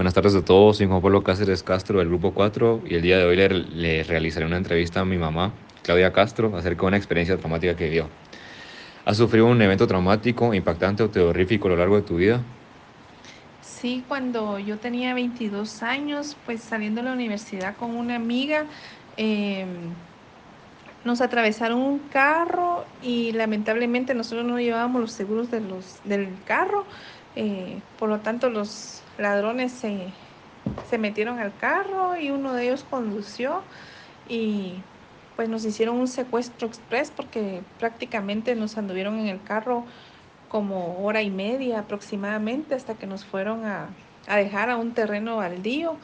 Buenas 0.00 0.14
tardes 0.14 0.34
a 0.34 0.42
todos, 0.42 0.78
soy 0.78 0.86
Juan 0.86 1.02
Pablo 1.02 1.22
Cáceres 1.22 1.62
Castro 1.62 1.98
del 1.98 2.08
Grupo 2.08 2.32
4 2.32 2.84
y 2.86 2.94
el 2.94 3.02
día 3.02 3.18
de 3.18 3.24
hoy 3.26 3.36
le, 3.36 3.50
le, 3.50 4.02
realizaré 4.02 4.46
una 4.46 4.56
entrevista 4.56 5.00
a 5.00 5.04
mi 5.04 5.18
mamá, 5.18 5.52
Claudia 5.82 6.10
Castro, 6.10 6.56
acerca 6.56 6.80
de 6.80 6.86
una 6.86 6.96
experiencia 6.96 7.36
traumática 7.36 7.76
que 7.76 7.84
vivió. 7.84 8.08
¿Has 9.04 9.18
sufrido 9.18 9.44
un 9.44 9.60
evento 9.60 9.86
traumático, 9.86 10.54
impactante 10.54 11.02
o 11.02 11.10
terrorífico 11.10 11.68
a 11.68 11.72
lo 11.72 11.76
largo 11.76 11.96
de 11.96 12.02
tu 12.02 12.16
vida? 12.16 12.40
Sí, 13.60 14.02
cuando 14.08 14.58
yo 14.58 14.78
tenía 14.78 15.12
22 15.12 15.82
años, 15.82 16.34
pues 16.46 16.62
saliendo 16.62 17.02
de 17.02 17.08
la 17.08 17.12
universidad 17.12 17.76
con 17.76 17.94
una 17.94 18.16
amiga, 18.16 18.64
eh, 19.18 19.66
nos 21.04 21.20
atravesaron 21.20 21.78
un 21.78 21.98
carro 21.98 22.86
y 23.02 23.32
lamentablemente 23.32 24.14
nosotros 24.14 24.46
no 24.46 24.58
llevábamos 24.58 25.02
los 25.02 25.12
seguros 25.12 25.50
de 25.50 25.60
los, 25.60 26.00
del 26.04 26.30
carro, 26.46 26.86
eh, 27.36 27.80
por 27.98 28.08
lo 28.08 28.20
tanto 28.20 28.50
los 28.50 29.02
ladrones 29.18 29.72
se, 29.72 30.12
se 30.88 30.98
metieron 30.98 31.38
al 31.38 31.56
carro 31.56 32.16
y 32.16 32.30
uno 32.30 32.54
de 32.54 32.64
ellos 32.64 32.84
condució 32.88 33.62
y 34.28 34.74
pues 35.36 35.48
nos 35.48 35.64
hicieron 35.64 35.96
un 35.96 36.08
secuestro 36.08 36.68
express 36.68 37.10
porque 37.10 37.62
prácticamente 37.78 38.54
nos 38.54 38.76
anduvieron 38.76 39.18
en 39.18 39.28
el 39.28 39.42
carro 39.42 39.84
como 40.48 41.04
hora 41.04 41.22
y 41.22 41.30
media 41.30 41.80
aproximadamente 41.80 42.74
hasta 42.74 42.94
que 42.94 43.06
nos 43.06 43.24
fueron 43.24 43.64
a, 43.64 43.88
a 44.26 44.36
dejar 44.36 44.70
a 44.70 44.76
un 44.76 44.92
terreno 44.92 45.36
baldío 45.36 45.96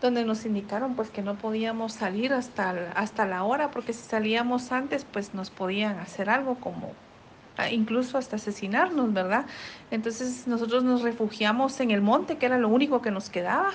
donde 0.00 0.24
nos 0.24 0.44
indicaron 0.44 0.96
pues 0.96 1.10
que 1.10 1.22
no 1.22 1.38
podíamos 1.38 1.94
salir 1.94 2.32
hasta, 2.32 2.70
hasta 2.94 3.26
la 3.26 3.44
hora 3.44 3.70
porque 3.70 3.92
si 3.92 4.02
salíamos 4.02 4.70
antes 4.72 5.04
pues 5.04 5.32
nos 5.34 5.50
podían 5.50 5.98
hacer 5.98 6.28
algo 6.28 6.56
como 6.60 6.92
incluso 7.70 8.18
hasta 8.18 8.36
asesinarnos, 8.36 9.12
¿verdad? 9.12 9.46
Entonces 9.90 10.46
nosotros 10.46 10.84
nos 10.84 11.02
refugiamos 11.02 11.78
en 11.80 11.90
el 11.90 12.00
monte, 12.00 12.36
que 12.36 12.46
era 12.46 12.58
lo 12.58 12.68
único 12.68 13.00
que 13.00 13.10
nos 13.10 13.30
quedaba, 13.30 13.72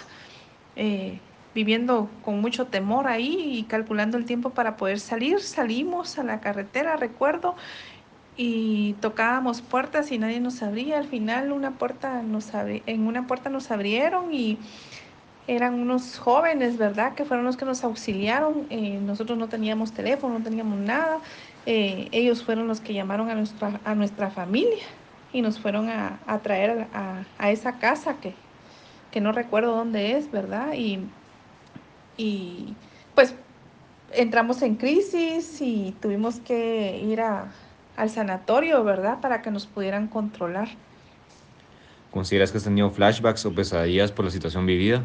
eh, 0.76 1.20
viviendo 1.56 2.10
con 2.24 2.42
mucho 2.42 2.66
temor 2.68 3.08
ahí 3.08 3.58
y 3.58 3.64
calculando 3.64 4.18
el 4.18 4.26
tiempo 4.26 4.52
para 4.52 4.78
poder 4.78 5.00
salir. 5.00 5.40
Salimos 5.42 6.20
a 6.20 6.24
la 6.24 6.40
carretera, 6.42 6.96
recuerdo, 6.98 7.56
y 8.42 8.94
tocábamos 9.02 9.62
puertas 9.62 10.12
y 10.12 10.18
nadie 10.18 10.40
nos 10.40 10.62
abría. 10.62 10.98
Al 11.00 11.08
final 11.08 11.52
una 11.52 11.72
puerta 11.72 12.22
nos 12.22 12.54
en 12.54 13.08
una 13.08 13.28
puerta 13.28 13.50
nos 13.50 13.70
abrieron 13.70 14.34
y 14.34 14.58
eran 15.50 15.74
unos 15.74 16.20
jóvenes, 16.20 16.78
¿verdad? 16.78 17.16
Que 17.16 17.26
fueron 17.26 17.46
los 17.46 17.58
que 17.58 17.66
nos 17.66 17.84
auxiliaron. 17.84 18.68
Eh, 18.70 19.00
nosotros 19.02 19.38
no 19.38 19.50
teníamos 19.50 19.92
teléfono, 19.92 20.38
no 20.40 20.44
teníamos 20.44 20.80
nada. 20.80 21.20
Eh, 21.66 22.08
ellos 22.12 22.44
fueron 22.44 22.68
los 22.68 22.80
que 22.80 22.94
llamaron 22.94 23.30
a 23.30 23.36
nuestra, 23.36 23.80
a 23.84 23.96
nuestra 23.96 24.30
familia 24.32 24.84
y 25.32 25.42
nos 25.42 25.60
fueron 25.60 25.90
a, 25.90 26.20
traer 26.42 26.88
a, 26.94 27.52
esa 27.52 27.78
casa 27.80 28.16
que, 28.20 28.34
que, 29.12 29.22
no 29.22 29.32
recuerdo 29.32 29.76
dónde 29.76 30.18
es, 30.18 30.32
¿verdad? 30.32 30.74
Y, 30.74 31.00
y 32.18 32.74
pues 33.14 33.36
entramos 34.14 34.62
en 34.62 34.76
crisis 34.76 35.62
y 35.62 35.96
tuvimos 36.02 36.40
que 36.40 37.00
ir 37.04 37.22
al 37.22 38.10
sanatorio, 38.10 38.84
¿verdad? 38.84 39.20
Para 39.22 39.42
que 39.42 39.52
nos 39.52 39.68
pudieran 39.68 40.08
controlar. 40.08 40.70
¿Consideras 42.12 42.52
que 42.52 42.58
has 42.58 42.64
tenido 42.64 42.90
flashbacks 42.90 43.46
o 43.46 43.54
pesadillas 43.54 44.12
por 44.12 44.26
la 44.26 44.32
situación 44.32 44.66
vivida? 44.66 45.04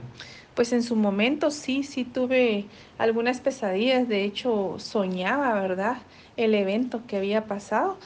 Pues 0.55 0.73
en 0.73 0.83
su 0.85 0.95
momento 0.95 1.51
sí, 1.51 1.83
sí 1.83 2.05
tuve 2.05 2.67
algunas 2.97 3.41
pesadillas, 3.41 4.09
de 4.09 4.25
hecho 4.25 4.77
soñaba, 4.79 5.55
¿verdad? 5.61 5.99
El 6.37 6.55
evento 6.55 7.03
que 7.09 7.17
había 7.17 7.47
pasado, 7.47 7.99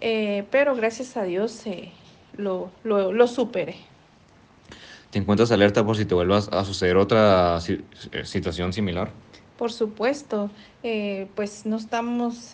eh, 0.00 0.46
pero 0.50 0.76
gracias 0.76 1.16
a 1.16 1.24
Dios 1.24 1.66
eh, 1.66 1.92
lo, 2.36 2.70
lo, 2.84 3.26
superé. 3.26 3.76
¿Te 5.10 5.18
encuentras 5.18 5.50
alerta 5.50 5.84
por 5.84 5.96
si 5.96 6.04
te 6.04 6.14
vuelvas 6.14 6.48
a 6.52 6.64
suceder 6.64 6.96
otra 6.96 7.58
eh, 7.66 8.24
situación 8.24 8.72
similar? 8.72 9.10
Por 9.56 9.72
supuesto, 9.72 10.52
pues 11.34 11.66
no 11.66 11.78
estamos, 11.78 12.52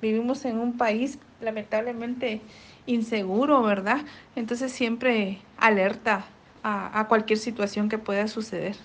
vivimos 0.00 0.46
en 0.46 0.56
un 0.56 0.78
país 0.78 1.18
lamentablemente 1.42 2.40
inseguro, 2.86 3.62
¿verdad? 3.62 4.06
Entonces 4.36 4.72
siempre 4.72 5.38
alerta 5.58 6.24
a, 6.62 7.06
cualquier 7.08 7.38
situación 7.38 7.88
que 7.88 7.98
pueda 7.98 8.28
suceder. 8.28 8.76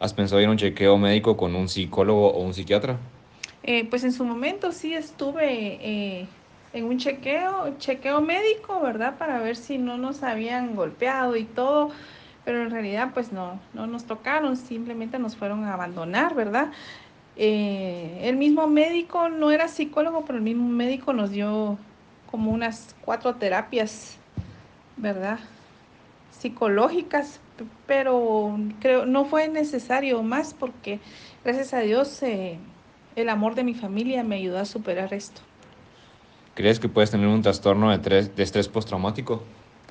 ¿Has 0.00 0.12
pensado 0.12 0.44
a 0.44 0.50
un 0.50 0.56
chequeo 0.56 0.98
médico 0.98 1.36
con 1.36 1.54
un 1.54 1.68
psicólogo 1.68 2.32
o 2.32 2.42
un 2.42 2.54
psiquiatra? 2.54 2.98
Eh, 3.62 3.86
pues 3.88 4.02
en 4.02 4.12
su 4.12 4.24
momento 4.24 4.72
sí 4.72 4.94
estuve 4.94 5.78
eh, 5.80 6.26
en 6.72 6.84
un 6.84 6.98
chequeo, 6.98 7.76
chequeo 7.78 8.20
médico, 8.20 8.80
¿verdad? 8.80 9.16
Para 9.18 9.38
ver 9.38 9.54
si 9.54 9.78
no 9.78 9.98
nos 9.98 10.22
habían 10.24 10.74
golpeado 10.74 11.36
y 11.36 11.44
todo, 11.44 11.90
pero 12.44 12.62
en 12.62 12.70
realidad 12.70 13.10
pues 13.14 13.32
no, 13.32 13.60
no 13.74 13.86
nos 13.86 14.04
tocaron, 14.04 14.56
simplemente 14.56 15.18
nos 15.20 15.36
fueron 15.36 15.64
a 15.64 15.74
abandonar, 15.74 16.34
¿verdad? 16.34 16.72
Eh, 17.36 18.20
el 18.22 18.36
mismo 18.36 18.66
médico 18.66 19.28
no 19.28 19.52
era 19.52 19.68
psicólogo, 19.68 20.24
pero 20.24 20.38
el 20.38 20.44
mismo 20.44 20.68
médico 20.68 21.12
nos 21.12 21.30
dio 21.30 21.78
como 22.30 22.50
unas 22.50 22.94
cuatro 23.02 23.34
terapias, 23.36 24.16
¿verdad? 24.96 25.38
Psicológicas, 26.38 27.40
pero 27.86 28.58
creo 28.80 29.06
no 29.06 29.24
fue 29.24 29.48
necesario 29.48 30.22
más 30.22 30.54
porque 30.54 30.98
gracias 31.44 31.72
a 31.74 31.80
Dios 31.80 32.22
eh, 32.22 32.58
el 33.16 33.28
amor 33.28 33.54
de 33.54 33.64
mi 33.64 33.74
familia 33.74 34.24
me 34.24 34.36
ayudó 34.36 34.58
a 34.58 34.64
superar 34.64 35.14
esto. 35.14 35.40
¿Crees 36.54 36.80
que 36.80 36.88
puedes 36.88 37.10
tener 37.10 37.26
un 37.28 37.42
trastorno 37.42 37.96
de, 37.96 38.22
de 38.22 38.42
estrés 38.42 38.68
postraumático? 38.68 39.42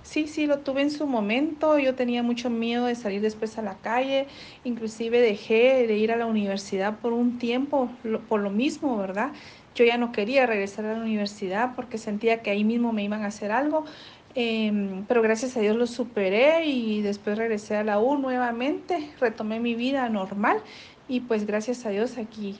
Sí, 0.03 0.27
sí, 0.27 0.47
lo 0.47 0.59
tuve 0.59 0.81
en 0.81 0.91
su 0.91 1.05
momento. 1.07 1.77
Yo 1.77 1.95
tenía 1.95 2.23
mucho 2.23 2.49
miedo 2.49 2.85
de 2.85 2.95
salir 2.95 3.21
después 3.21 3.57
a 3.57 3.61
la 3.61 3.75
calle. 3.77 4.27
Inclusive 4.63 5.21
dejé 5.21 5.87
de 5.87 5.95
ir 5.97 6.11
a 6.11 6.17
la 6.17 6.25
universidad 6.25 6.97
por 6.99 7.13
un 7.13 7.37
tiempo, 7.37 7.89
por 8.27 8.41
lo 8.41 8.49
mismo, 8.49 8.97
¿verdad? 8.97 9.31
Yo 9.75 9.85
ya 9.85 9.97
no 9.97 10.11
quería 10.11 10.45
regresar 10.47 10.85
a 10.85 10.93
la 10.93 11.01
universidad 11.01 11.75
porque 11.75 11.97
sentía 11.97 12.41
que 12.41 12.49
ahí 12.49 12.63
mismo 12.63 12.91
me 12.93 13.03
iban 13.03 13.23
a 13.23 13.27
hacer 13.27 13.51
algo. 13.51 13.85
Em, 14.33 15.05
pero 15.07 15.21
gracias 15.21 15.57
a 15.57 15.59
Dios 15.59 15.75
lo 15.75 15.87
superé 15.87 16.65
y 16.65 17.01
después 17.01 17.37
regresé 17.37 17.75
a 17.75 17.83
la 17.83 17.99
U 17.99 18.17
nuevamente, 18.17 19.11
retomé 19.19 19.59
mi 19.59 19.75
vida 19.75 20.07
normal 20.09 20.61
y 21.07 21.21
pues 21.21 21.45
gracias 21.45 21.85
a 21.85 21.89
Dios 21.89 22.17
aquí 22.17 22.57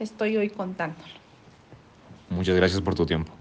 estoy 0.00 0.36
hoy 0.36 0.50
contándolo. 0.50 1.12
Muchas 2.30 2.56
gracias 2.56 2.80
por 2.80 2.94
tu 2.94 3.06
tiempo. 3.06 3.32